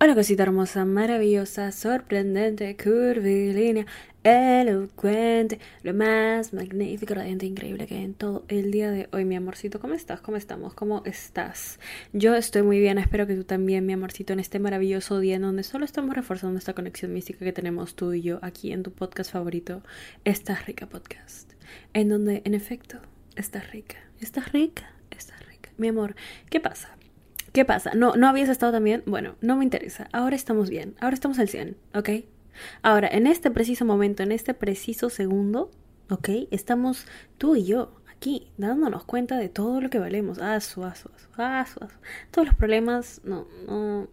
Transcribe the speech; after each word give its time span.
Hola 0.00 0.14
cosita 0.14 0.44
hermosa, 0.44 0.84
maravillosa, 0.84 1.72
sorprendente, 1.72 2.76
curvilínea, 2.76 3.84
elocuente, 4.22 5.58
lo 5.82 5.92
más 5.92 6.52
magnífico, 6.52 7.14
radiante, 7.14 7.46
increíble 7.46 7.88
que 7.88 7.96
hay 7.96 8.04
en 8.04 8.14
todo 8.14 8.44
el 8.46 8.70
día 8.70 8.92
de 8.92 9.08
hoy, 9.10 9.24
mi 9.24 9.34
amorcito. 9.34 9.80
¿Cómo 9.80 9.94
estás? 9.94 10.20
¿Cómo 10.20 10.36
estamos? 10.36 10.74
¿Cómo 10.74 11.02
estás? 11.04 11.80
Yo 12.12 12.36
estoy 12.36 12.62
muy 12.62 12.78
bien, 12.78 12.98
espero 12.98 13.26
que 13.26 13.34
tú 13.34 13.42
también, 13.42 13.86
mi 13.86 13.92
amorcito, 13.92 14.32
en 14.32 14.38
este 14.38 14.60
maravilloso 14.60 15.18
día 15.18 15.34
en 15.34 15.42
donde 15.42 15.64
solo 15.64 15.84
estamos 15.84 16.14
reforzando 16.14 16.60
esta 16.60 16.74
conexión 16.74 17.12
mística 17.12 17.44
que 17.44 17.52
tenemos 17.52 17.96
tú 17.96 18.12
y 18.12 18.22
yo 18.22 18.38
aquí 18.40 18.70
en 18.70 18.84
tu 18.84 18.92
podcast 18.92 19.32
favorito, 19.32 19.82
Estás 20.24 20.64
Rica 20.66 20.86
Podcast. 20.86 21.54
En 21.92 22.08
donde, 22.08 22.42
en 22.44 22.54
efecto, 22.54 22.98
estás 23.34 23.72
rica, 23.72 23.96
estás 24.20 24.52
rica, 24.52 24.92
estás 25.10 25.44
rica. 25.48 25.70
Mi 25.76 25.88
amor, 25.88 26.14
¿qué 26.50 26.60
pasa? 26.60 26.97
¿Qué 27.52 27.64
pasa? 27.64 27.92
¿No, 27.94 28.14
¿No 28.16 28.28
habías 28.28 28.48
estado 28.48 28.72
tan 28.72 28.84
bien? 28.84 29.02
Bueno, 29.06 29.36
no 29.40 29.56
me 29.56 29.64
interesa. 29.64 30.08
Ahora 30.12 30.36
estamos 30.36 30.70
bien. 30.70 30.94
Ahora 31.00 31.14
estamos 31.14 31.38
al 31.38 31.48
100, 31.48 31.76
¿ok? 31.94 32.10
Ahora, 32.82 33.08
en 33.08 33.26
este 33.26 33.50
preciso 33.50 33.84
momento, 33.84 34.22
en 34.22 34.32
este 34.32 34.54
preciso 34.54 35.10
segundo, 35.10 35.70
¿ok? 36.10 36.28
Estamos 36.50 37.06
tú 37.38 37.56
y 37.56 37.64
yo 37.64 37.92
aquí, 38.10 38.48
dándonos 38.56 39.04
cuenta 39.04 39.38
de 39.38 39.48
todo 39.48 39.80
lo 39.80 39.90
que 39.90 39.98
valemos. 39.98 40.38
Ah, 40.40 40.60
su, 40.60 40.84
ah, 40.84 40.94
su, 40.94 41.08
ah, 41.36 41.64
Todos 42.30 42.48
los 42.48 42.56
problemas, 42.56 43.20
no, 43.24 43.46
no. 43.66 44.08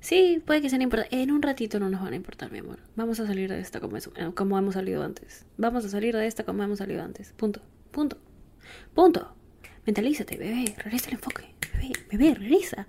Sí, 0.00 0.42
puede 0.44 0.62
que 0.62 0.70
sean 0.70 0.82
importantes. 0.82 1.18
En 1.18 1.30
un 1.30 1.42
ratito 1.42 1.78
no 1.78 1.90
nos 1.90 2.00
van 2.00 2.14
a 2.14 2.16
importar, 2.16 2.50
mi 2.50 2.58
amor. 2.58 2.78
Vamos 2.96 3.20
a 3.20 3.26
salir 3.26 3.50
de 3.50 3.60
esta 3.60 3.80
como, 3.80 3.98
como 4.34 4.58
hemos 4.58 4.74
salido 4.74 5.02
antes. 5.02 5.44
Vamos 5.58 5.84
a 5.84 5.88
salir 5.90 6.16
de 6.16 6.26
esta 6.26 6.44
como 6.44 6.62
hemos 6.62 6.78
salido 6.78 7.02
antes. 7.02 7.32
Punto. 7.34 7.60
Punto. 7.90 8.16
Punto. 8.94 9.34
Mentalízate, 9.84 10.38
bebé. 10.38 10.74
Regresa 10.78 11.08
el 11.08 11.14
enfoque. 11.14 11.54
Bebé, 11.80 11.92
bebé, 12.10 12.34
regresa. 12.34 12.86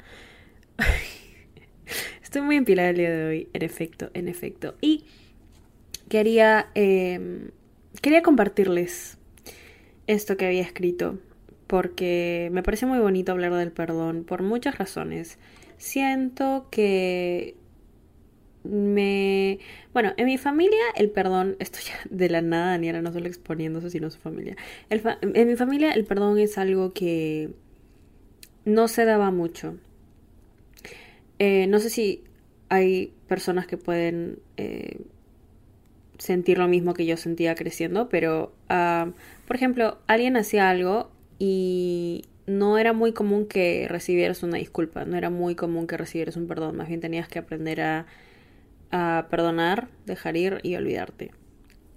Estoy 2.24 2.42
muy 2.42 2.58
empilada 2.58 2.90
el 2.90 2.98
día 2.98 3.10
de 3.10 3.26
hoy, 3.26 3.50
en 3.54 3.62
efecto, 3.62 4.10
en 4.14 4.28
efecto. 4.28 4.76
Y 4.82 5.06
quería, 6.10 6.70
em, 6.76 7.52
quería 8.02 8.22
compartirles 8.22 9.18
esto 10.08 10.36
que 10.36 10.46
había 10.46 10.62
escrito, 10.62 11.20
porque 11.68 12.50
me 12.52 12.64
parece 12.64 12.86
muy 12.86 13.00
bonito 13.00 13.32
hablar 13.32 13.54
del 13.54 13.72
perdón 13.72 14.26
por 14.26 14.44
muchas 14.44 14.78
razones. 14.78 15.38
Siento 15.78 16.68
que 16.70 17.56
me... 18.64 19.60
Bueno, 19.94 20.14
en 20.18 20.26
mi 20.26 20.38
familia 20.38 20.84
el 20.96 21.10
perdón, 21.12 21.56
esto 21.60 21.80
ya 21.86 21.96
de 22.10 22.30
la 22.30 22.42
nada, 22.42 22.72
Daniela 22.72 23.02
no 23.02 23.14
solo 23.14 23.28
exponiéndose, 23.28 23.90
sino 23.90 24.10
su 24.10 24.20
familia. 24.20 24.58
en 24.90 25.48
mi 25.48 25.56
familia 25.56 25.94
el 25.94 26.06
perdón 26.06 26.40
es 26.40 26.58
algo 26.58 26.94
que 26.94 27.52
no 28.66 28.88
se 28.88 29.06
daba 29.06 29.32
mucho. 29.32 29.76
Eh, 31.40 31.68
no 31.68 31.80
sé 31.80 31.90
si 31.90 32.24
hay 32.70 33.14
personas 33.28 33.68
que 33.68 33.78
pueden 33.78 34.40
eh, 34.58 35.00
sentir 36.18 36.60
lo 36.60 36.68
mismo 36.68 36.94
que 36.94 37.06
yo 37.06 37.18
sentía 37.18 37.56
creciendo, 37.56 38.10
pero, 38.10 38.54
ah, 38.70 39.12
por 39.48 39.56
ejemplo, 39.56 39.98
alguien 40.08 40.38
hacía 40.38 40.70
algo 40.70 41.10
y 41.40 42.26
no 42.46 42.78
era 42.78 42.94
muy 42.94 43.12
común 43.12 43.48
que 43.48 43.88
recibieras 43.90 44.44
una 44.44 44.58
disculpa, 44.58 45.06
no 45.06 45.18
era 45.18 45.30
muy 45.30 45.56
común 45.56 45.88
que 45.88 45.98
recibieras 45.98 46.36
un 46.38 46.48
perdón, 46.48 46.78
más 46.78 46.88
bien 46.88 47.00
tenías 47.00 47.28
que 47.28 47.40
aprender 47.40 47.82
a, 47.82 48.06
perdonar, 49.30 49.88
dejar 50.06 50.36
ir 50.36 50.60
y 50.64 50.76
olvidarte. 50.76 51.32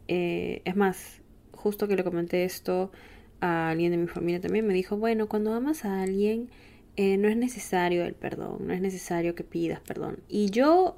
Eh, 0.06 0.62
es 0.64 0.76
más, 0.76 1.20
justo 1.50 1.88
que 1.88 1.96
le 1.96 2.04
comenté 2.04 2.44
esto 2.44 2.92
a 3.40 3.70
alguien 3.70 3.90
de 3.90 3.98
mi 3.98 4.06
familia 4.06 4.40
también, 4.40 4.66
me 4.66 4.74
dijo, 4.74 4.96
bueno, 4.96 5.28
cuando 5.28 5.52
amas 5.52 5.84
a 5.84 6.02
alguien, 6.02 6.48
eh, 6.96 7.16
no 7.16 7.28
es 7.28 7.36
necesario 7.36 8.04
el 8.04 8.14
perdón, 8.14 8.66
no 8.66 8.72
es 8.72 8.80
necesario 8.80 9.34
que 9.34 9.44
pidas 9.44 9.80
perdón. 9.80 10.20
Y 10.28 10.50
yo 10.50 10.96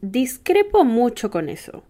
discrepo 0.00 0.84
mucho 0.84 1.30
con 1.30 1.48
eso. 1.48 1.84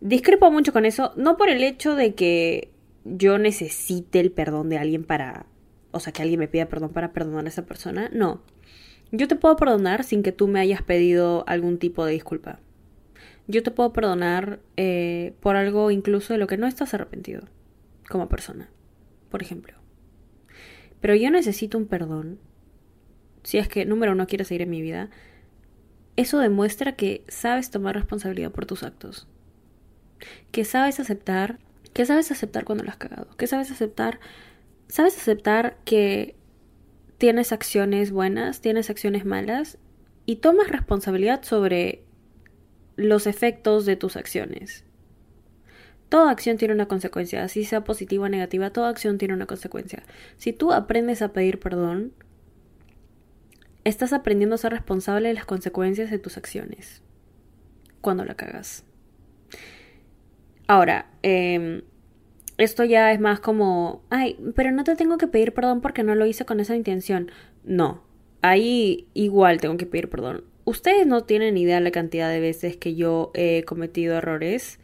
Discrepo 0.00 0.50
mucho 0.50 0.72
con 0.72 0.84
eso, 0.84 1.12
no 1.16 1.36
por 1.36 1.48
el 1.48 1.62
hecho 1.62 1.96
de 1.96 2.14
que 2.14 2.70
yo 3.04 3.38
necesite 3.38 4.20
el 4.20 4.30
perdón 4.30 4.68
de 4.68 4.78
alguien 4.78 5.04
para, 5.04 5.46
o 5.90 6.00
sea, 6.00 6.12
que 6.12 6.22
alguien 6.22 6.40
me 6.40 6.48
pida 6.48 6.68
perdón 6.68 6.90
para 6.90 7.12
perdonar 7.12 7.46
a 7.46 7.48
esa 7.48 7.66
persona, 7.66 8.10
no. 8.12 8.42
Yo 9.10 9.26
te 9.26 9.36
puedo 9.36 9.56
perdonar 9.56 10.04
sin 10.04 10.22
que 10.22 10.32
tú 10.32 10.48
me 10.48 10.60
hayas 10.60 10.82
pedido 10.82 11.44
algún 11.48 11.78
tipo 11.78 12.04
de 12.04 12.12
disculpa. 12.12 12.60
Yo 13.46 13.62
te 13.62 13.70
puedo 13.70 13.92
perdonar 13.94 14.60
eh, 14.76 15.32
por 15.40 15.56
algo 15.56 15.90
incluso 15.90 16.34
de 16.34 16.38
lo 16.38 16.46
que 16.46 16.58
no 16.58 16.66
estás 16.66 16.92
arrepentido 16.92 17.44
como 18.08 18.28
persona, 18.28 18.70
por 19.30 19.42
ejemplo. 19.42 19.74
Pero 21.00 21.14
yo 21.14 21.30
necesito 21.30 21.78
un 21.78 21.86
perdón. 21.86 22.38
Si 23.42 23.58
es 23.58 23.68
que, 23.68 23.84
número 23.84 24.12
uno, 24.12 24.26
quieres 24.26 24.48
seguir 24.48 24.62
en 24.62 24.70
mi 24.70 24.82
vida. 24.82 25.10
Eso 26.16 26.38
demuestra 26.38 26.96
que 26.96 27.24
sabes 27.28 27.70
tomar 27.70 27.94
responsabilidad 27.94 28.50
por 28.50 28.66
tus 28.66 28.82
actos. 28.82 29.28
Que 30.50 30.64
sabes 30.64 30.98
aceptar. 30.98 31.58
Que 31.92 32.04
sabes 32.04 32.30
aceptar 32.30 32.64
cuando 32.64 32.84
lo 32.84 32.90
has 32.90 32.96
cagado. 32.96 33.36
Que 33.36 33.46
sabes 33.46 33.70
aceptar. 33.70 34.18
Sabes 34.88 35.16
aceptar 35.16 35.78
que 35.84 36.34
tienes 37.18 37.52
acciones 37.52 38.10
buenas, 38.10 38.60
tienes 38.60 38.90
acciones 38.90 39.24
malas. 39.24 39.78
Y 40.26 40.36
tomas 40.36 40.68
responsabilidad 40.68 41.42
sobre 41.44 42.02
los 42.96 43.26
efectos 43.28 43.86
de 43.86 43.96
tus 43.96 44.16
acciones. 44.16 44.84
Toda 46.08 46.30
acción 46.30 46.56
tiene 46.56 46.74
una 46.74 46.88
consecuencia, 46.88 47.44
así 47.44 47.64
sea 47.64 47.84
positiva 47.84 48.24
o 48.24 48.28
negativa, 48.28 48.70
toda 48.70 48.88
acción 48.88 49.18
tiene 49.18 49.34
una 49.34 49.46
consecuencia. 49.46 50.02
Si 50.38 50.52
tú 50.52 50.72
aprendes 50.72 51.20
a 51.20 51.32
pedir 51.32 51.58
perdón, 51.58 52.12
estás 53.84 54.12
aprendiendo 54.12 54.54
a 54.54 54.58
ser 54.58 54.72
responsable 54.72 55.28
de 55.28 55.34
las 55.34 55.44
consecuencias 55.44 56.10
de 56.10 56.18
tus 56.18 56.36
acciones 56.36 57.02
cuando 58.00 58.24
la 58.24 58.34
cagas. 58.34 58.84
Ahora, 60.66 61.10
em, 61.22 61.82
esto 62.58 62.84
ya 62.84 63.12
es 63.12 63.20
más 63.20 63.40
como, 63.40 64.02
ay, 64.10 64.38
pero 64.54 64.70
no 64.72 64.84
te 64.84 64.96
tengo 64.96 65.18
que 65.18 65.26
pedir 65.26 65.52
perdón 65.52 65.80
porque 65.80 66.02
no 66.02 66.14
lo 66.14 66.26
hice 66.26 66.44
con 66.44 66.60
esa 66.60 66.74
intención. 66.74 67.30
No, 67.64 68.02
ahí 68.42 69.08
igual 69.14 69.60
tengo 69.60 69.76
que 69.76 69.86
pedir 69.86 70.08
perdón. 70.08 70.44
Ustedes 70.64 71.06
no 71.06 71.24
tienen 71.24 71.56
idea 71.56 71.80
la 71.80 71.90
cantidad 71.90 72.30
de 72.30 72.40
veces 72.40 72.76
que 72.76 72.94
yo 72.94 73.30
he 73.34 73.64
cometido 73.64 74.16
errores 74.16 74.78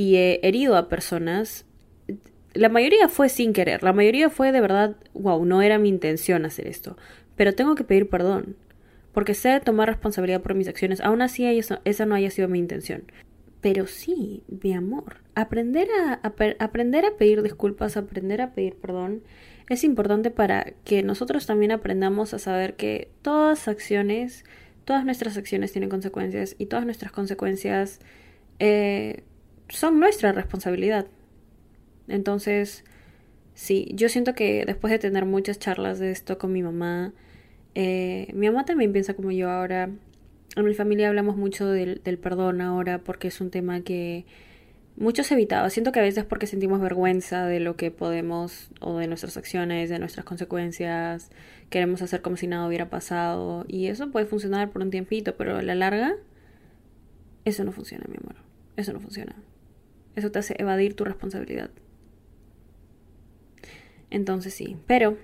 y 0.00 0.16
he 0.16 0.40
herido 0.48 0.78
a 0.78 0.88
personas, 0.88 1.66
la 2.54 2.70
mayoría 2.70 3.06
fue 3.08 3.28
sin 3.28 3.52
querer, 3.52 3.82
la 3.82 3.92
mayoría 3.92 4.30
fue 4.30 4.50
de 4.50 4.62
verdad, 4.62 4.96
wow, 5.12 5.44
no 5.44 5.60
era 5.60 5.78
mi 5.78 5.90
intención 5.90 6.46
hacer 6.46 6.68
esto, 6.68 6.96
pero 7.36 7.54
tengo 7.54 7.74
que 7.74 7.84
pedir 7.84 8.08
perdón, 8.08 8.56
porque 9.12 9.34
sé 9.34 9.60
tomar 9.60 9.88
responsabilidad 9.88 10.40
por 10.40 10.54
mis 10.54 10.68
acciones, 10.68 11.02
aún 11.02 11.20
así 11.20 11.44
esa 11.84 12.06
no 12.06 12.14
haya 12.14 12.30
sido 12.30 12.48
mi 12.48 12.58
intención. 12.58 13.02
Pero 13.60 13.86
sí, 13.86 14.42
mi 14.62 14.72
amor, 14.72 15.18
aprender 15.34 15.88
a, 16.02 16.14
aprender 16.58 17.04
a 17.04 17.18
pedir 17.18 17.42
disculpas, 17.42 17.98
aprender 17.98 18.40
a 18.40 18.54
pedir 18.54 18.76
perdón, 18.76 19.22
es 19.68 19.84
importante 19.84 20.30
para 20.30 20.72
que 20.82 21.02
nosotros 21.02 21.44
también 21.44 21.72
aprendamos 21.72 22.32
a 22.32 22.38
saber 22.38 22.74
que 22.76 23.10
todas 23.20 23.68
acciones, 23.68 24.46
todas 24.86 25.04
nuestras 25.04 25.36
acciones 25.36 25.72
tienen 25.72 25.90
consecuencias 25.90 26.56
y 26.56 26.66
todas 26.66 26.86
nuestras 26.86 27.12
consecuencias 27.12 28.00
eh, 28.60 29.24
son 29.70 30.00
nuestra 30.00 30.32
responsabilidad. 30.32 31.06
Entonces, 32.08 32.84
sí, 33.54 33.90
yo 33.94 34.08
siento 34.08 34.34
que 34.34 34.64
después 34.66 34.90
de 34.90 34.98
tener 34.98 35.24
muchas 35.24 35.58
charlas 35.58 35.98
de 35.98 36.10
esto 36.10 36.38
con 36.38 36.52
mi 36.52 36.62
mamá, 36.62 37.12
eh, 37.74 38.28
mi 38.34 38.48
mamá 38.48 38.64
también 38.64 38.92
piensa 38.92 39.14
como 39.14 39.30
yo 39.30 39.50
ahora. 39.50 39.90
En 40.56 40.64
mi 40.64 40.74
familia 40.74 41.08
hablamos 41.08 41.36
mucho 41.36 41.68
del, 41.68 42.02
del 42.02 42.18
perdón 42.18 42.60
ahora 42.60 42.98
porque 42.98 43.28
es 43.28 43.40
un 43.40 43.50
tema 43.50 43.82
que 43.82 44.26
muchos 44.96 45.30
evitaba. 45.30 45.70
Siento 45.70 45.92
que 45.92 46.00
a 46.00 46.02
veces 46.02 46.24
porque 46.24 46.46
sentimos 46.46 46.80
vergüenza 46.80 47.46
de 47.46 47.60
lo 47.60 47.76
que 47.76 47.90
podemos 47.90 48.70
o 48.80 48.98
de 48.98 49.06
nuestras 49.06 49.36
acciones, 49.36 49.88
de 49.88 49.98
nuestras 49.98 50.24
consecuencias, 50.26 51.30
queremos 51.70 52.02
hacer 52.02 52.22
como 52.22 52.36
si 52.36 52.48
nada 52.48 52.66
hubiera 52.66 52.90
pasado 52.90 53.64
y 53.68 53.86
eso 53.86 54.10
puede 54.10 54.26
funcionar 54.26 54.70
por 54.70 54.82
un 54.82 54.90
tiempito, 54.90 55.36
pero 55.36 55.58
a 55.58 55.62
la 55.62 55.76
larga 55.76 56.16
eso 57.44 57.64
no 57.64 57.72
funciona, 57.72 58.04
mi 58.08 58.16
amor. 58.16 58.36
Eso 58.76 58.92
no 58.92 59.00
funciona. 59.00 59.34
Eso 60.16 60.30
te 60.30 60.38
hace 60.38 60.54
evadir 60.58 60.94
tu 60.94 61.04
responsabilidad. 61.04 61.70
Entonces 64.10 64.54
sí, 64.54 64.76
pero 64.86 65.16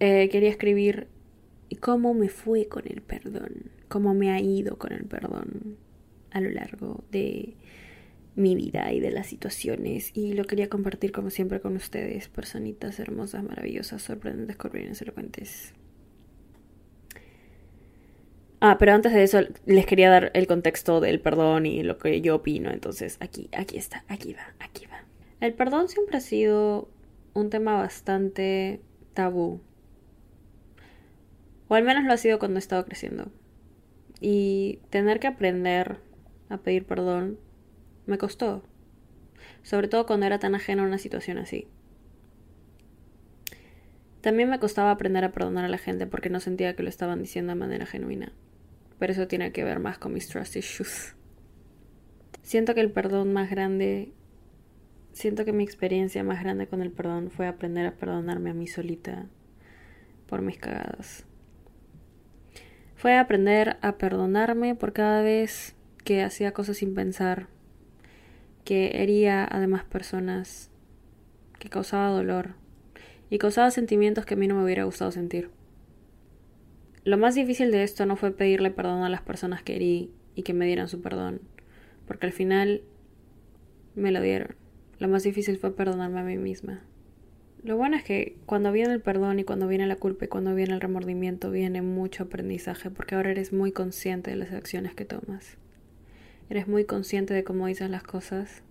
eh, 0.00 0.28
quería 0.30 0.50
escribir 0.50 1.08
cómo 1.80 2.14
me 2.14 2.28
fue 2.28 2.66
con 2.66 2.84
el 2.86 3.02
perdón, 3.02 3.70
cómo 3.88 4.14
me 4.14 4.30
ha 4.30 4.40
ido 4.40 4.78
con 4.78 4.92
el 4.92 5.04
perdón 5.04 5.76
a 6.30 6.40
lo 6.40 6.50
largo 6.50 7.04
de 7.10 7.54
mi 8.36 8.56
vida 8.56 8.92
y 8.92 9.00
de 9.00 9.10
las 9.10 9.28
situaciones 9.28 10.10
y 10.14 10.32
lo 10.34 10.44
quería 10.44 10.68
compartir 10.68 11.12
como 11.12 11.30
siempre 11.30 11.60
con 11.60 11.76
ustedes, 11.76 12.28
personitas 12.28 12.98
hermosas, 12.98 13.44
maravillosas, 13.44 14.02
sorprendentes, 14.02 14.56
corrientes, 14.56 15.02
elocuentes. 15.02 15.72
Ah, 18.66 18.78
pero 18.78 18.94
antes 18.94 19.12
de 19.12 19.22
eso 19.22 19.40
les 19.66 19.84
quería 19.84 20.08
dar 20.08 20.30
el 20.32 20.46
contexto 20.46 21.00
del 21.00 21.20
perdón 21.20 21.66
y 21.66 21.82
lo 21.82 21.98
que 21.98 22.22
yo 22.22 22.36
opino. 22.36 22.70
Entonces, 22.70 23.18
aquí, 23.20 23.50
aquí 23.52 23.76
está, 23.76 24.06
aquí 24.08 24.32
va, 24.32 24.54
aquí 24.58 24.86
va. 24.86 25.04
El 25.40 25.52
perdón 25.52 25.90
siempre 25.90 26.16
ha 26.16 26.20
sido 26.20 26.88
un 27.34 27.50
tema 27.50 27.74
bastante 27.76 28.80
tabú. 29.12 29.60
O 31.68 31.74
al 31.74 31.84
menos 31.84 32.04
lo 32.04 32.14
ha 32.14 32.16
sido 32.16 32.38
cuando 32.38 32.56
he 32.56 32.60
estado 32.60 32.86
creciendo. 32.86 33.30
Y 34.22 34.78
tener 34.88 35.20
que 35.20 35.26
aprender 35.26 35.98
a 36.48 36.56
pedir 36.56 36.86
perdón 36.86 37.38
me 38.06 38.16
costó. 38.16 38.62
Sobre 39.62 39.88
todo 39.88 40.06
cuando 40.06 40.24
era 40.24 40.38
tan 40.38 40.54
ajena 40.54 40.84
a 40.84 40.86
una 40.86 40.96
situación 40.96 41.36
así. 41.36 41.68
También 44.22 44.48
me 44.48 44.58
costaba 44.58 44.90
aprender 44.90 45.22
a 45.22 45.32
perdonar 45.32 45.66
a 45.66 45.68
la 45.68 45.76
gente 45.76 46.06
porque 46.06 46.30
no 46.30 46.40
sentía 46.40 46.74
que 46.74 46.82
lo 46.82 46.88
estaban 46.88 47.20
diciendo 47.20 47.52
de 47.52 47.58
manera 47.58 47.84
genuina. 47.84 48.32
Pero 48.98 49.12
eso 49.12 49.26
tiene 49.26 49.52
que 49.52 49.64
ver 49.64 49.80
más 49.80 49.98
con 49.98 50.12
mis 50.12 50.28
trust 50.28 50.56
issues. 50.56 51.14
Siento 52.42 52.74
que 52.74 52.80
el 52.80 52.92
perdón 52.92 53.32
más 53.32 53.50
grande, 53.50 54.12
siento 55.12 55.44
que 55.44 55.52
mi 55.52 55.64
experiencia 55.64 56.22
más 56.22 56.42
grande 56.42 56.66
con 56.66 56.82
el 56.82 56.90
perdón 56.90 57.30
fue 57.30 57.46
aprender 57.46 57.86
a 57.86 57.96
perdonarme 57.96 58.50
a 58.50 58.54
mí 58.54 58.66
solita 58.66 59.26
por 60.26 60.42
mis 60.42 60.58
cagadas. 60.58 61.24
Fue 62.96 63.16
aprender 63.16 63.76
a 63.82 63.98
perdonarme 63.98 64.74
por 64.74 64.92
cada 64.92 65.22
vez 65.22 65.74
que 66.04 66.22
hacía 66.22 66.52
cosas 66.52 66.76
sin 66.76 66.94
pensar, 66.94 67.48
que 68.64 69.02
hería 69.02 69.46
a 69.50 69.58
demás 69.58 69.84
personas, 69.84 70.70
que 71.58 71.68
causaba 71.68 72.08
dolor 72.08 72.54
y 73.30 73.38
causaba 73.38 73.70
sentimientos 73.70 74.26
que 74.26 74.34
a 74.34 74.36
mí 74.36 74.46
no 74.46 74.54
me 74.54 74.64
hubiera 74.64 74.84
gustado 74.84 75.10
sentir. 75.10 75.50
Lo 77.04 77.18
más 77.18 77.34
difícil 77.34 77.70
de 77.70 77.82
esto 77.82 78.06
no 78.06 78.16
fue 78.16 78.30
pedirle 78.30 78.70
perdón 78.70 79.02
a 79.02 79.10
las 79.10 79.20
personas 79.20 79.62
que 79.62 79.76
herí 79.76 80.10
y 80.34 80.42
que 80.42 80.54
me 80.54 80.64
dieran 80.66 80.88
su 80.88 81.02
perdón, 81.02 81.42
porque 82.06 82.26
al 82.26 82.32
final 82.32 82.82
me 83.94 84.10
lo 84.10 84.22
dieron. 84.22 84.56
Lo 84.98 85.08
más 85.08 85.22
difícil 85.22 85.58
fue 85.58 85.76
perdonarme 85.76 86.20
a 86.20 86.24
mí 86.24 86.38
misma. 86.38 86.82
Lo 87.62 87.76
bueno 87.76 87.96
es 87.96 88.04
que 88.04 88.36
cuando 88.46 88.72
viene 88.72 88.92
el 88.92 89.00
perdón 89.00 89.38
y 89.38 89.44
cuando 89.44 89.66
viene 89.66 89.86
la 89.86 89.96
culpa 89.96 90.24
y 90.24 90.28
cuando 90.28 90.54
viene 90.54 90.74
el 90.74 90.80
remordimiento 90.80 91.50
viene 91.50 91.82
mucho 91.82 92.24
aprendizaje 92.24 92.90
porque 92.90 93.14
ahora 93.14 93.30
eres 93.30 93.52
muy 93.52 93.72
consciente 93.72 94.30
de 94.30 94.36
las 94.36 94.52
acciones 94.52 94.94
que 94.94 95.04
tomas. 95.04 95.56
Eres 96.50 96.68
muy 96.68 96.84
consciente 96.84 97.32
de 97.34 97.44
cómo 97.44 97.66
dices 97.66 97.88
las 97.90 98.02
cosas 98.02 98.62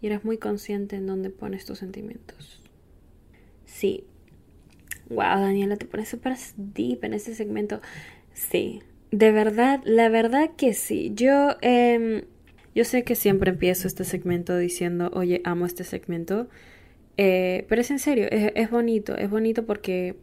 y 0.00 0.06
eres 0.06 0.24
muy 0.24 0.38
consciente 0.38 0.96
en 0.96 1.06
dónde 1.06 1.30
pones 1.30 1.64
tus 1.64 1.78
sentimientos. 1.78 2.62
Sí. 3.64 4.04
Wow, 5.08 5.40
Daniela, 5.40 5.76
te 5.76 5.86
pones 5.86 6.08
súper 6.08 6.36
deep 6.56 7.04
en 7.04 7.14
ese 7.14 7.34
segmento. 7.34 7.80
Sí, 8.32 8.82
de 9.10 9.32
verdad, 9.32 9.80
la 9.84 10.08
verdad 10.08 10.50
que 10.56 10.74
sí. 10.74 11.12
Yo, 11.14 11.56
eh, 11.62 12.26
yo 12.74 12.84
sé 12.84 13.04
que 13.04 13.14
siempre 13.14 13.50
empiezo 13.50 13.88
este 13.88 14.04
segmento 14.04 14.56
diciendo, 14.56 15.10
oye, 15.14 15.40
amo 15.44 15.66
este 15.66 15.84
segmento. 15.84 16.48
Eh, 17.16 17.64
pero 17.68 17.80
es 17.80 17.90
en 17.90 17.98
serio, 17.98 18.26
es, 18.30 18.52
es 18.54 18.70
bonito, 18.70 19.16
es 19.16 19.30
bonito 19.30 19.64
porque 19.64 20.16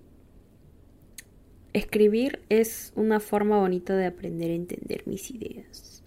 escribir 1.74 2.41
es 2.50 2.94
una 2.95 3.19
forma 3.19 3.57
bonita 3.57 3.95
de 3.95 4.06
aprender 4.06 4.51
a 4.51 4.53
entender 4.53 5.03
mis 5.07 5.31
ideas. 5.31 6.03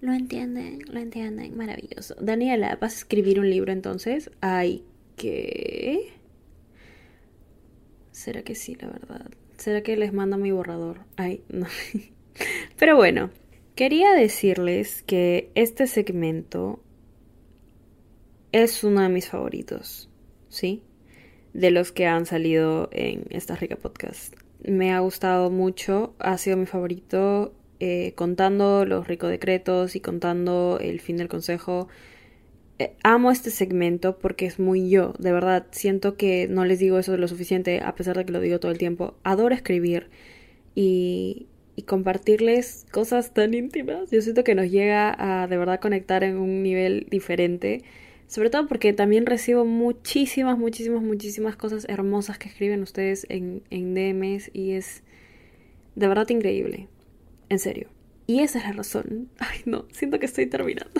Lo 0.00 0.14
entienden, 0.14 0.78
lo 0.90 0.98
entienden, 0.98 1.54
maravilloso. 1.58 2.14
Daniela, 2.18 2.78
¿vas 2.80 2.94
a 2.94 2.96
escribir 2.96 3.38
un 3.38 3.50
libro 3.50 3.70
entonces? 3.70 4.30
Ay, 4.40 4.82
¿qué? 5.16 6.19
¿Será 8.20 8.42
que 8.42 8.54
sí, 8.54 8.76
la 8.78 8.88
verdad? 8.88 9.30
¿Será 9.56 9.80
que 9.80 9.96
les 9.96 10.12
mando 10.12 10.36
mi 10.36 10.52
borrador? 10.52 10.98
Ay, 11.16 11.42
no. 11.48 11.66
Pero 12.78 12.94
bueno, 12.94 13.30
quería 13.74 14.12
decirles 14.12 15.02
que 15.04 15.50
este 15.54 15.86
segmento 15.86 16.82
es 18.52 18.84
uno 18.84 19.00
de 19.00 19.08
mis 19.08 19.26
favoritos, 19.26 20.10
¿sí? 20.50 20.82
De 21.54 21.70
los 21.70 21.92
que 21.92 22.06
han 22.06 22.26
salido 22.26 22.90
en 22.92 23.24
esta 23.30 23.56
rica 23.56 23.76
podcast. 23.76 24.34
Me 24.62 24.92
ha 24.92 25.00
gustado 25.00 25.50
mucho, 25.50 26.14
ha 26.18 26.36
sido 26.36 26.58
mi 26.58 26.66
favorito 26.66 27.54
eh, 27.78 28.12
contando 28.16 28.84
los 28.84 29.08
ricos 29.08 29.30
decretos 29.30 29.96
y 29.96 30.00
contando 30.00 30.76
el 30.78 31.00
fin 31.00 31.16
del 31.16 31.28
consejo. 31.28 31.88
Eh, 32.80 32.96
amo 33.02 33.30
este 33.30 33.50
segmento 33.50 34.16
porque 34.16 34.46
es 34.46 34.58
muy 34.58 34.88
yo, 34.88 35.12
de 35.18 35.32
verdad. 35.32 35.66
Siento 35.70 36.16
que 36.16 36.48
no 36.48 36.64
les 36.64 36.78
digo 36.78 36.98
eso 36.98 37.14
lo 37.18 37.28
suficiente, 37.28 37.82
a 37.84 37.94
pesar 37.94 38.16
de 38.16 38.24
que 38.24 38.32
lo 38.32 38.40
digo 38.40 38.58
todo 38.58 38.72
el 38.72 38.78
tiempo. 38.78 39.18
Adoro 39.22 39.54
escribir 39.54 40.08
y, 40.74 41.46
y 41.76 41.82
compartirles 41.82 42.86
cosas 42.90 43.34
tan 43.34 43.52
íntimas. 43.52 44.10
Yo 44.10 44.22
siento 44.22 44.44
que 44.44 44.54
nos 44.54 44.70
llega 44.70 45.14
a 45.42 45.46
de 45.46 45.58
verdad 45.58 45.78
conectar 45.78 46.24
en 46.24 46.38
un 46.38 46.62
nivel 46.62 47.06
diferente. 47.10 47.82
Sobre 48.28 48.48
todo 48.48 48.66
porque 48.66 48.94
también 48.94 49.26
recibo 49.26 49.66
muchísimas, 49.66 50.56
muchísimas, 50.56 51.02
muchísimas 51.02 51.56
cosas 51.56 51.84
hermosas 51.86 52.38
que 52.38 52.48
escriben 52.48 52.80
ustedes 52.80 53.26
en, 53.28 53.62
en 53.68 53.92
DMs 53.94 54.50
y 54.54 54.70
es 54.70 55.02
de 55.96 56.08
verdad 56.08 56.30
increíble. 56.30 56.88
En 57.50 57.58
serio. 57.58 57.88
Y 58.26 58.40
esa 58.40 58.58
es 58.58 58.64
la 58.64 58.72
razón. 58.72 59.28
Ay, 59.38 59.58
no, 59.66 59.84
siento 59.92 60.18
que 60.18 60.24
estoy 60.24 60.46
terminando. 60.46 60.98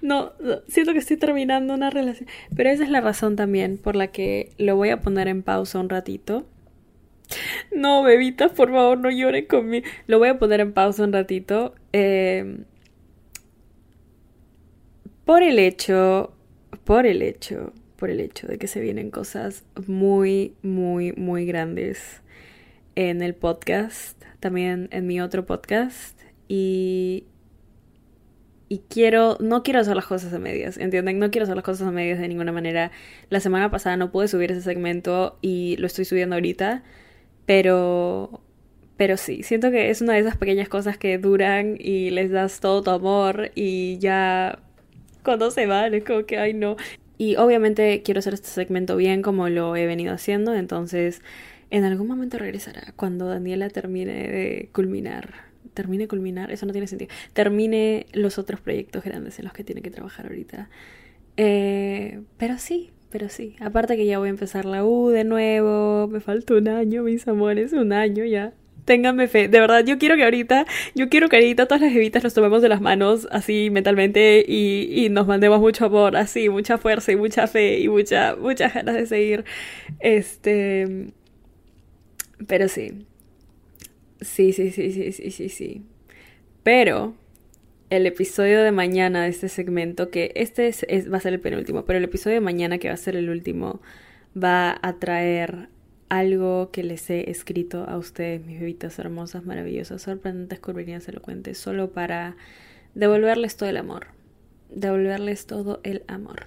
No, 0.00 0.32
siento 0.66 0.92
que 0.92 0.98
estoy 0.98 1.16
terminando 1.16 1.74
una 1.74 1.90
relación. 1.90 2.28
Pero 2.56 2.70
esa 2.70 2.82
es 2.82 2.90
la 2.90 3.00
razón 3.00 3.36
también 3.36 3.78
por 3.78 3.94
la 3.94 4.08
que 4.08 4.50
lo 4.58 4.76
voy 4.76 4.90
a 4.90 5.00
poner 5.00 5.28
en 5.28 5.42
pausa 5.42 5.78
un 5.78 5.88
ratito 5.88 6.46
no, 7.70 8.02
bebitas, 8.02 8.52
por 8.52 8.70
favor, 8.70 8.98
no 8.98 9.10
lloren 9.10 9.46
conmigo. 9.46 9.86
Lo 10.06 10.18
voy 10.18 10.28
a 10.28 10.38
poner 10.38 10.60
en 10.60 10.72
pausa 10.72 11.04
un 11.04 11.12
ratito. 11.12 11.74
Eh, 11.92 12.58
por 15.24 15.42
el 15.42 15.58
hecho, 15.58 16.32
por 16.84 17.06
el 17.06 17.22
hecho, 17.22 17.72
por 17.96 18.10
el 18.10 18.20
hecho 18.20 18.46
de 18.46 18.58
que 18.58 18.66
se 18.66 18.80
vienen 18.80 19.10
cosas 19.10 19.64
muy, 19.86 20.54
muy, 20.62 21.12
muy 21.12 21.46
grandes 21.46 22.22
en 22.96 23.22
el 23.22 23.34
podcast, 23.34 24.22
también 24.40 24.88
en 24.92 25.06
mi 25.06 25.20
otro 25.20 25.46
podcast. 25.46 26.18
Y 26.48 27.24
y 28.72 28.78
quiero, 28.88 29.36
no 29.38 29.62
quiero 29.62 29.80
hacer 29.80 29.94
las 29.96 30.06
cosas 30.06 30.32
a 30.32 30.38
medias, 30.38 30.78
¿entienden? 30.78 31.18
No 31.18 31.30
quiero 31.30 31.42
hacer 31.42 31.56
las 31.56 31.64
cosas 31.64 31.86
a 31.88 31.90
medias 31.90 32.18
de 32.18 32.26
ninguna 32.26 32.52
manera. 32.52 32.90
La 33.28 33.38
semana 33.38 33.70
pasada 33.70 33.98
no 33.98 34.10
pude 34.10 34.28
subir 34.28 34.50
ese 34.50 34.62
segmento 34.62 35.36
y 35.42 35.76
lo 35.76 35.86
estoy 35.86 36.06
subiendo 36.06 36.36
ahorita. 36.36 36.82
Pero, 37.44 38.40
pero 38.96 39.18
sí, 39.18 39.42
siento 39.42 39.70
que 39.70 39.90
es 39.90 40.00
una 40.00 40.14
de 40.14 40.20
esas 40.20 40.38
pequeñas 40.38 40.70
cosas 40.70 40.96
que 40.96 41.18
duran 41.18 41.76
y 41.78 42.08
les 42.12 42.30
das 42.30 42.60
todo 42.60 42.82
tu 42.82 42.90
amor 42.92 43.50
y 43.54 43.98
ya 43.98 44.58
cuando 45.22 45.50
se 45.50 45.66
van 45.66 45.92
es 45.92 46.04
como 46.04 46.24
que, 46.24 46.38
ay 46.38 46.54
no. 46.54 46.76
Y 47.18 47.36
obviamente 47.36 48.00
quiero 48.02 48.20
hacer 48.20 48.32
este 48.32 48.48
segmento 48.48 48.96
bien 48.96 49.20
como 49.20 49.50
lo 49.50 49.76
he 49.76 49.84
venido 49.84 50.14
haciendo, 50.14 50.54
entonces 50.54 51.20
en 51.68 51.84
algún 51.84 52.06
momento 52.08 52.38
regresará 52.38 52.94
cuando 52.96 53.26
Daniela 53.26 53.68
termine 53.68 54.14
de 54.14 54.70
culminar. 54.72 55.51
Termine 55.74 56.08
culminar, 56.08 56.50
eso 56.50 56.66
no 56.66 56.72
tiene 56.72 56.86
sentido. 56.86 57.10
Termine 57.32 58.06
los 58.12 58.38
otros 58.38 58.60
proyectos 58.60 59.04
grandes 59.04 59.38
en 59.38 59.44
los 59.44 59.54
que 59.54 59.64
tiene 59.64 59.82
que 59.82 59.90
trabajar 59.90 60.26
ahorita. 60.26 60.68
Eh, 61.36 62.20
pero 62.36 62.58
sí, 62.58 62.90
pero 63.10 63.28
sí, 63.28 63.56
aparte 63.60 63.96
que 63.96 64.06
ya 64.06 64.18
voy 64.18 64.28
a 64.28 64.30
empezar 64.30 64.64
la 64.64 64.84
U 64.84 65.08
de 65.08 65.24
nuevo, 65.24 66.08
me 66.08 66.20
falta 66.20 66.54
un 66.54 66.68
año, 66.68 67.02
mis 67.02 67.26
amores, 67.28 67.72
un 67.72 67.92
año 67.92 68.24
ya. 68.24 68.52
Ténganme 68.84 69.28
fe, 69.28 69.48
de 69.48 69.60
verdad, 69.60 69.84
yo 69.84 69.96
quiero 69.96 70.16
que 70.16 70.24
ahorita, 70.24 70.66
yo 70.94 71.08
quiero 71.08 71.28
que 71.28 71.36
ahorita 71.36 71.66
todas 71.66 71.82
las 71.82 71.94
evitas 71.94 72.24
nos 72.24 72.34
tomemos 72.34 72.62
de 72.62 72.68
las 72.68 72.80
manos 72.80 73.28
así 73.30 73.70
mentalmente 73.70 74.44
y, 74.46 75.04
y 75.04 75.08
nos 75.08 75.26
mandemos 75.28 75.60
mucho 75.60 75.86
amor, 75.86 76.16
así, 76.16 76.48
mucha 76.48 76.78
fuerza 76.78 77.12
y 77.12 77.16
mucha 77.16 77.46
fe 77.46 77.78
y 77.78 77.88
mucha, 77.88 78.34
muchas 78.34 78.74
ganas 78.74 78.94
de 78.96 79.06
seguir. 79.06 79.44
Este. 80.00 81.12
Pero 82.46 82.68
sí. 82.68 83.06
Sí, 84.22 84.52
sí, 84.52 84.70
sí, 84.70 84.92
sí, 84.92 85.12
sí, 85.12 85.30
sí, 85.30 85.48
sí. 85.48 85.82
Pero 86.62 87.14
el 87.90 88.06
episodio 88.06 88.62
de 88.62 88.72
mañana 88.72 89.24
de 89.24 89.28
este 89.28 89.48
segmento, 89.48 90.10
que 90.10 90.32
este 90.34 90.68
es, 90.68 91.12
va 91.12 91.18
a 91.18 91.20
ser 91.20 91.34
el 91.34 91.40
penúltimo, 91.40 91.84
pero 91.84 91.98
el 91.98 92.04
episodio 92.04 92.36
de 92.36 92.40
mañana, 92.40 92.78
que 92.78 92.88
va 92.88 92.94
a 92.94 92.96
ser 92.96 93.16
el 93.16 93.28
último, 93.28 93.82
va 94.36 94.78
a 94.80 94.94
traer 94.94 95.68
algo 96.08 96.70
que 96.70 96.82
les 96.82 97.08
he 97.10 97.30
escrito 97.30 97.84
a 97.84 97.98
ustedes, 97.98 98.44
mis 98.44 98.60
bebitas 98.60 98.98
hermosas, 98.98 99.44
maravillosas, 99.44 100.02
sorprendentes, 100.02 100.60
curvilíneas, 100.60 101.08
elocuentes, 101.08 101.58
solo 101.58 101.90
para 101.90 102.36
devolverles 102.94 103.56
todo 103.56 103.68
el 103.68 103.76
amor. 103.76 104.06
Devolverles 104.70 105.46
todo 105.46 105.80
el 105.82 106.02
amor. 106.06 106.46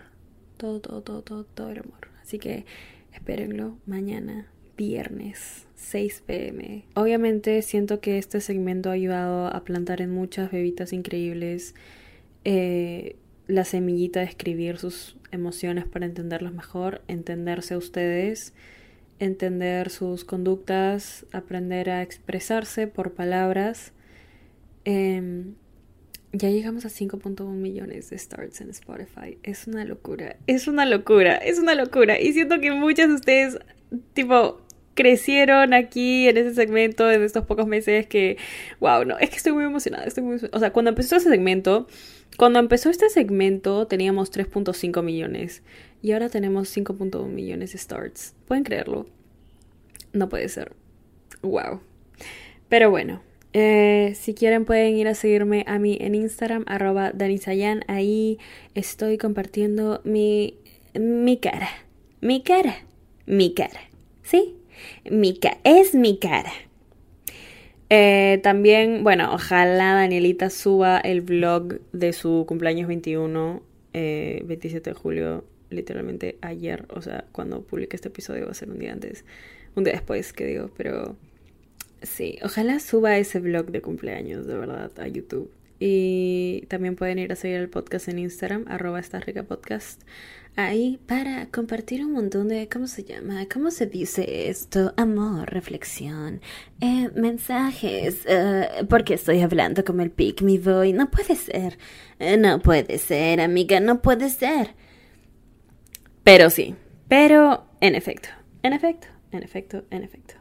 Todo, 0.58 0.80
todo, 0.80 1.02
todo, 1.02 1.22
todo, 1.22 1.44
todo 1.44 1.70
el 1.70 1.80
amor. 1.80 2.10
Así 2.22 2.40
que 2.40 2.66
espérenlo 3.12 3.78
mañana, 3.86 4.48
viernes. 4.78 5.66
6 5.76 6.24
pm. 6.26 6.84
Obviamente 6.96 7.62
siento 7.62 8.00
que 8.00 8.18
este 8.18 8.42
segmento 8.42 8.90
ha 8.90 8.94
ayudado 8.94 9.48
a 9.48 9.64
plantar 9.64 10.02
en 10.02 10.12
muchas 10.12 10.52
bebitas 10.52 10.94
increíbles 10.94 11.76
eh, 12.44 13.18
la 13.48 13.66
semillita 13.66 14.22
de 14.22 14.26
escribir 14.26 14.78
sus 14.78 15.18
emociones 15.32 15.86
para 15.86 16.06
entenderlos 16.06 16.54
mejor, 16.54 17.02
entenderse 17.08 17.76
a 17.76 17.78
ustedes, 17.78 18.54
entender 19.20 19.90
sus 19.90 20.26
conductas, 20.26 21.26
aprender 21.32 21.90
a 21.90 22.02
expresarse 22.02 22.88
por 22.88 23.14
palabras. 23.14 23.94
Em, 24.84 25.54
ya 26.34 26.50
llegamos 26.50 26.86
a 26.86 26.90
5.1 26.90 27.46
millones 27.54 28.10
de 28.10 28.18
starts 28.18 28.62
en 28.62 28.70
Spotify. 28.72 29.38
Es 29.44 29.68
una 29.68 29.86
locura. 29.86 30.38
Es 30.48 30.68
una 30.68 30.86
locura. 30.86 31.36
Es 31.36 31.60
una 31.60 31.76
locura. 31.76 32.20
Y 32.20 32.34
siento 32.34 32.60
que 32.60 32.72
muchas 32.72 33.08
de 33.08 33.14
ustedes, 33.16 33.60
tipo, 34.14 34.65
crecieron 34.96 35.74
aquí 35.74 36.28
en 36.28 36.38
ese 36.38 36.56
segmento 36.56 37.12
en 37.12 37.22
estos 37.22 37.46
pocos 37.46 37.68
meses 37.68 38.08
que, 38.08 38.38
wow, 38.80 39.06
no, 39.06 39.20
es 39.20 39.30
que 39.30 39.36
estoy 39.36 39.54
muy 39.54 39.66
emocionada, 39.66 40.06
estoy 40.06 40.24
muy, 40.24 40.40
o 40.52 40.60
sea, 40.60 40.72
cuando 40.72 40.90
empezó 40.90 41.18
ese 41.18 41.30
segmento, 41.30 41.88
cuando 42.38 42.60
empezó 42.60 42.90
este 42.90 43.10
segmento 43.10 43.88
teníamos 43.88 44.32
3.5 44.32 45.04
millones 45.04 45.62
y 46.02 46.14
ahora 46.14 46.30
tenemos 46.30 46.76
5.1 46.76 47.28
millones 47.28 47.74
de 47.74 47.78
starts. 47.78 48.34
¿Pueden 48.48 48.64
creerlo? 48.64 49.06
No 50.14 50.30
puede 50.30 50.50
ser. 50.50 50.74
Wow. 51.42 51.82
Pero 52.70 52.90
bueno, 52.90 53.22
eh, 53.54 54.14
si 54.16 54.34
quieren 54.34 54.66
pueden 54.66 54.98
ir 54.98 55.08
a 55.08 55.16
seguirme 55.16 55.64
a 55.68 55.80
mí 55.80 55.98
en 56.02 56.14
Instagram, 56.14 56.66
arroba 56.68 57.12
danisayan. 57.12 57.84
Ahí 57.88 58.38
estoy 58.74 59.18
compartiendo 59.18 60.02
mi, 60.04 60.58
mi 60.94 61.38
cara. 61.38 61.70
Mi 62.22 62.44
cara. 62.44 62.76
Mi 63.26 63.54
cara. 63.54 63.80
¿Sí? 64.24 64.58
Mi. 65.10 65.40
Es 65.64 65.96
mi 65.96 66.18
cara. 66.20 66.52
Eh, 67.90 68.40
también, 68.44 69.04
bueno, 69.04 69.34
ojalá 69.34 69.94
Danielita 69.94 70.50
suba 70.50 71.00
el 71.00 71.22
vlog 71.22 71.80
de 71.92 72.14
su 72.14 72.46
cumpleaños 72.48 72.88
21, 72.88 73.62
27 73.94 74.78
eh, 74.78 74.94
de 74.94 75.00
julio, 75.00 75.46
literalmente 75.70 76.38
ayer, 76.42 76.86
o 76.90 77.02
sea, 77.02 77.26
cuando 77.32 77.62
publique 77.62 77.96
este 77.96 78.08
episodio 78.08 78.46
va 78.46 78.52
a 78.52 78.56
ser 78.56 78.72
un 78.72 78.80
día 78.80 78.92
antes, 78.92 79.24
un 79.76 79.84
día 79.84 79.94
después, 79.94 80.34
que 80.34 80.46
digo, 80.46 80.72
pero 80.76 81.16
Sí, 82.06 82.38
ojalá 82.44 82.80
suba 82.80 83.18
ese 83.18 83.40
vlog 83.40 83.72
de 83.72 83.82
cumpleaños, 83.82 84.46
de 84.46 84.56
verdad, 84.56 84.92
a 85.00 85.08
YouTube. 85.08 85.50
Y 85.80 86.66
también 86.70 86.96
pueden 86.96 87.20
ir 87.20 87.32
a 87.32 87.36
seguir 87.36 87.58
el 87.58 87.70
podcast 87.70 88.08
en 88.08 88.20
Instagram, 88.20 88.66
arroba 88.68 89.00
esta 89.00 89.20
rica 89.20 89.44
podcast. 89.44 90.02
Ahí 90.58 91.02
para 91.06 91.48
compartir 91.48 92.06
un 92.06 92.14
montón 92.14 92.48
de, 92.48 92.70
¿cómo 92.70 92.88
se 92.88 93.04
llama? 93.04 93.46
¿Cómo 93.52 93.72
se 93.72 93.88
dice 93.88 94.50
esto? 94.50 94.94
Amor, 94.96 95.52
reflexión, 95.52 96.40
eh, 96.80 97.10
mensajes. 97.14 98.22
Eh, 98.26 98.86
porque 98.90 99.16
estoy 99.16 99.42
hablando 99.42 99.84
como 99.84 100.02
el 100.02 100.12
pick 100.12 100.42
me 100.42 100.58
voy. 100.58 100.94
No 100.94 101.12
puede 101.12 101.36
ser. 101.36 101.78
Eh, 102.20 102.38
no 102.38 102.60
puede 102.60 102.98
ser, 103.00 103.42
amiga, 103.42 103.82
no 103.82 104.02
puede 104.02 104.30
ser. 104.30 104.76
Pero 106.24 106.50
sí, 106.50 106.76
pero 107.10 107.68
en 107.82 107.96
efecto, 107.96 108.30
en 108.64 108.72
efecto, 108.72 109.08
en 109.32 109.44
efecto, 109.44 109.84
en 109.92 110.04
efecto. 110.04 110.36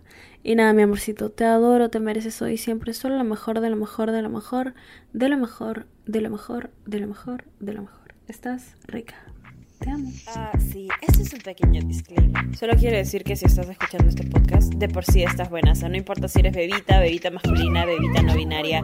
Y 0.47 0.57
nada, 0.57 0.75
mi 0.75 0.83
amorcito, 0.83 1.31
te 1.31 1.45
adoro, 1.45 1.89
te 1.89 2.01
mereces 2.01 2.43
hoy 2.43 2.59
siempre 2.59 2.93
solo 2.93 3.17
lo 3.17 3.25
mejor, 3.25 3.61
de 3.61 3.71
lo 3.71 3.77
mejor, 3.77 4.11
de 4.11 4.21
lo 4.21 4.29
mejor, 4.29 4.75
de 5.15 5.31
lo 5.31 5.39
mejor, 5.39 5.87
de 6.05 6.21
lo 6.21 6.29
mejor, 6.29 6.71
de 6.85 7.01
lo 7.01 7.07
mejor, 7.07 7.45
de 7.61 7.73
lo 7.73 7.81
mejor. 7.81 8.15
Estás 8.29 8.75
rica. 8.87 9.15
Te 9.79 9.89
amo. 9.89 10.13
Ah, 10.37 10.53
sí, 10.59 10.89
este 11.01 11.23
es 11.23 11.33
un 11.33 11.41
pequeño 11.41 11.81
disclaimer. 11.87 12.55
Solo 12.59 12.75
quiero 12.75 12.95
decir 12.95 13.25
que 13.25 13.37
si 13.37 13.47
estás 13.47 13.71
escuchando 13.71 14.07
este 14.07 14.25
podcast, 14.25 14.75
de 14.75 14.89
por 14.91 15.07
sí 15.07 15.23
estás 15.23 15.49
buena. 15.49 15.73
O 15.73 15.75
sea, 15.75 15.89
no 15.89 15.97
importa 15.97 16.29
si 16.29 16.41
eres 16.41 16.55
bebita, 16.55 17.01
bebita 17.01 17.31
masculina, 17.31 17.87
bebita 17.87 18.23
no 18.23 18.35
binaria. 18.35 18.83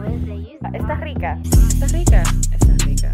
Estás 0.73 0.99
rica. 0.99 1.39
Estás 1.43 1.91
rica. 1.91 2.23
Estás 2.51 2.85
rica. 2.85 3.13